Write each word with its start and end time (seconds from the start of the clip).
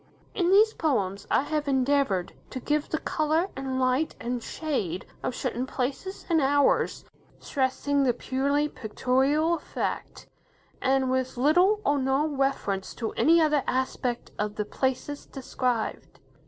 In 0.33 0.49
these 0.49 0.73
poems, 0.73 1.27
I 1.29 1.43
have 1.43 1.67
endeavoured 1.67 2.33
to 2.49 2.59
give 2.59 2.89
the 2.89 2.97
colour, 2.97 3.49
and 3.55 3.79
light, 3.79 4.15
and 4.19 4.41
shade, 4.41 5.05
of 5.21 5.35
certain 5.35 5.67
places 5.67 6.25
and 6.27 6.41
hours, 6.41 7.05
stressing 7.37 8.01
the 8.01 8.11
purely 8.13 8.67
pictorial 8.67 9.53
effect, 9.57 10.25
and 10.81 11.11
with 11.11 11.37
little 11.37 11.81
or 11.85 11.99
no 11.99 12.25
reference 12.27 12.95
to 12.95 13.11
any 13.11 13.39
other 13.39 13.61
aspect 13.67 14.31
of 14.39 14.55
the 14.55 14.65
places 14.65 15.27
described. 15.27 16.19